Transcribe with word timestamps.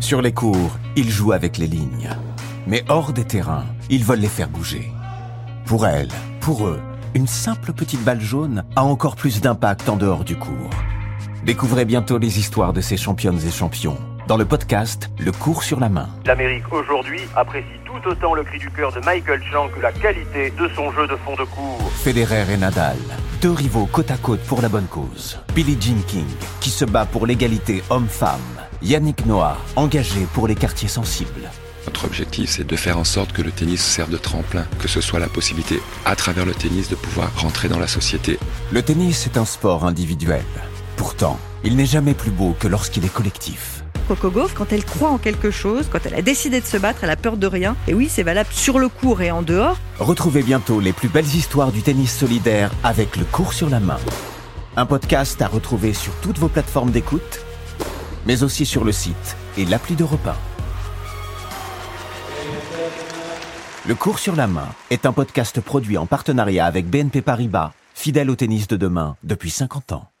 Sur 0.00 0.20
les 0.20 0.32
cours, 0.32 0.78
ils 0.96 1.10
jouent 1.10 1.32
avec 1.32 1.58
les 1.58 1.66
lignes. 1.66 2.10
Mais 2.66 2.84
hors 2.88 3.12
des 3.12 3.24
terrains, 3.24 3.66
ils 3.90 4.04
veulent 4.04 4.20
les 4.20 4.28
faire 4.28 4.48
bouger. 4.48 4.90
Pour 5.66 5.86
elles, 5.86 6.08
pour 6.40 6.66
eux, 6.66 6.80
une 7.14 7.26
simple 7.26 7.72
petite 7.72 8.02
balle 8.02 8.20
jaune 8.20 8.64
a 8.76 8.84
encore 8.84 9.16
plus 9.16 9.40
d'impact 9.40 9.88
en 9.88 9.96
dehors 9.96 10.24
du 10.24 10.36
cours. 10.36 10.70
Découvrez 11.44 11.84
bientôt 11.84 12.18
les 12.18 12.38
histoires 12.38 12.72
de 12.72 12.80
ces 12.80 12.96
championnes 12.96 13.40
et 13.46 13.50
champions 13.50 13.98
dans 14.26 14.36
le 14.36 14.44
podcast 14.44 15.10
Le 15.18 15.32
cours 15.32 15.62
sur 15.62 15.80
la 15.80 15.88
main. 15.88 16.08
L'Amérique 16.24 16.72
aujourd'hui 16.72 17.20
apprécie 17.36 17.66
tout 17.84 18.08
autant 18.08 18.34
le 18.34 18.42
cri 18.42 18.58
du 18.58 18.70
cœur 18.70 18.92
de 18.92 19.00
Michael 19.00 19.42
Chang 19.52 19.68
que 19.68 19.80
la 19.80 19.92
qualité 19.92 20.50
de 20.50 20.68
son 20.74 20.90
jeu 20.92 21.06
de 21.06 21.16
fond 21.16 21.36
de 21.36 21.44
cours. 21.44 21.90
Federer 22.02 22.52
et 22.52 22.56
Nadal, 22.56 22.96
deux 23.42 23.52
rivaux 23.52 23.86
côte 23.86 24.10
à 24.10 24.16
côte 24.16 24.40
pour 24.40 24.62
la 24.62 24.68
bonne 24.68 24.86
cause. 24.86 25.38
Billie 25.54 25.78
Jean 25.80 26.00
King, 26.06 26.26
qui 26.60 26.70
se 26.70 26.84
bat 26.84 27.04
pour 27.04 27.26
l'égalité 27.26 27.82
homme-femme. 27.90 28.63
Yannick 28.82 29.26
Noah, 29.26 29.56
engagé 29.76 30.26
pour 30.32 30.48
les 30.48 30.54
quartiers 30.54 30.88
sensibles. 30.88 31.50
Notre 31.86 32.04
objectif, 32.06 32.50
c'est 32.50 32.66
de 32.66 32.76
faire 32.76 32.98
en 32.98 33.04
sorte 33.04 33.32
que 33.32 33.42
le 33.42 33.50
tennis 33.50 33.82
serve 33.82 34.10
de 34.10 34.16
tremplin, 34.16 34.66
que 34.78 34.88
ce 34.88 35.00
soit 35.00 35.20
la 35.20 35.28
possibilité, 35.28 35.80
à 36.04 36.16
travers 36.16 36.46
le 36.46 36.54
tennis, 36.54 36.88
de 36.88 36.94
pouvoir 36.94 37.30
rentrer 37.36 37.68
dans 37.68 37.78
la 37.78 37.86
société. 37.86 38.38
Le 38.72 38.82
tennis 38.82 39.26
est 39.26 39.36
un 39.36 39.44
sport 39.44 39.84
individuel. 39.84 40.44
Pourtant, 40.96 41.38
il 41.62 41.76
n'est 41.76 41.86
jamais 41.86 42.14
plus 42.14 42.30
beau 42.30 42.56
que 42.58 42.68
lorsqu'il 42.68 43.04
est 43.04 43.12
collectif. 43.12 43.84
Coco 44.08 44.30
Gauff, 44.30 44.54
quand 44.54 44.70
elle 44.72 44.84
croit 44.84 45.10
en 45.10 45.18
quelque 45.18 45.50
chose, 45.50 45.86
quand 45.90 46.04
elle 46.04 46.14
a 46.14 46.22
décidé 46.22 46.60
de 46.60 46.66
se 46.66 46.76
battre, 46.76 47.04
elle 47.04 47.10
a 47.10 47.16
peur 47.16 47.38
de 47.38 47.46
rien. 47.46 47.74
Et 47.88 47.94
oui, 47.94 48.08
c'est 48.10 48.22
valable 48.22 48.50
sur 48.52 48.78
le 48.78 48.88
court 48.88 49.22
et 49.22 49.30
en 49.30 49.40
dehors. 49.40 49.78
Retrouvez 49.98 50.42
bientôt 50.42 50.80
les 50.80 50.92
plus 50.92 51.08
belles 51.08 51.34
histoires 51.34 51.72
du 51.72 51.80
tennis 51.80 52.14
solidaire 52.14 52.70
avec 52.82 53.16
le 53.16 53.24
cours 53.24 53.54
sur 53.54 53.70
la 53.70 53.80
main. 53.80 53.98
Un 54.76 54.84
podcast 54.86 55.40
à 55.40 55.48
retrouver 55.48 55.94
sur 55.94 56.12
toutes 56.20 56.38
vos 56.38 56.48
plateformes 56.48 56.90
d'écoute, 56.90 57.40
mais 58.26 58.42
aussi 58.42 58.66
sur 58.66 58.84
le 58.84 58.92
site 58.92 59.36
et 59.56 59.64
l'appli 59.64 59.96
de 59.96 60.04
repas. 60.04 60.36
Le 63.86 63.94
cours 63.94 64.18
sur 64.18 64.34
la 64.34 64.46
main 64.46 64.68
est 64.90 65.04
un 65.04 65.12
podcast 65.12 65.60
produit 65.60 65.98
en 65.98 66.06
partenariat 66.06 66.64
avec 66.64 66.88
BNP 66.88 67.20
Paribas, 67.20 67.72
fidèle 67.94 68.30
au 68.30 68.36
tennis 68.36 68.66
de 68.66 68.76
demain 68.76 69.16
depuis 69.22 69.50
50 69.50 69.92
ans. 69.92 70.13